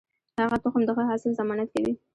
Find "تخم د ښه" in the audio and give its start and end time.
0.63-1.03